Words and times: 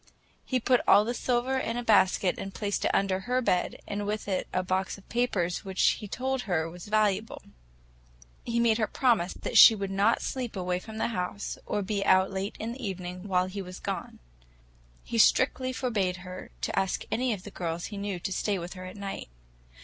He 0.43 0.59
put 0.59 0.81
all 0.87 1.05
the 1.05 1.13
silver 1.13 1.59
in 1.59 1.77
a 1.77 1.83
basket 1.83 2.39
and 2.39 2.55
placed 2.55 2.85
it 2.85 2.91
under 2.91 3.19
her 3.19 3.39
bed, 3.39 3.79
and 3.87 4.07
with 4.07 4.27
it 4.27 4.47
a 4.51 4.63
box 4.63 4.97
of 4.97 5.07
papers 5.09 5.63
which 5.63 5.83
he 5.99 6.07
told 6.07 6.41
her 6.49 6.67
were 6.67 6.79
valuable. 6.79 7.43
He 8.43 8.59
made 8.59 8.79
her 8.79 8.87
promise 8.87 9.35
that 9.35 9.59
she 9.59 9.75
would 9.75 9.91
not 9.91 10.23
sleep 10.23 10.55
away 10.55 10.79
from 10.79 10.97
the 10.97 11.09
house, 11.09 11.59
or 11.67 11.83
be 11.83 12.03
out 12.03 12.31
late 12.31 12.55
in 12.59 12.71
the 12.71 12.83
evening, 12.83 13.27
while 13.27 13.45
he 13.45 13.61
was 13.61 13.79
gone. 13.79 14.17
He 15.03 15.19
strictly 15.19 15.71
forbade 15.71 16.17
her 16.25 16.49
to 16.61 16.79
ask 16.79 17.05
any 17.11 17.31
of 17.31 17.43
the 17.43 17.51
girls 17.51 17.85
she 17.89 17.97
knew 17.97 18.19
to 18.21 18.33
stay 18.33 18.57
with 18.57 18.73
her 18.73 18.85
at 18.85 18.97
night. 18.97 19.29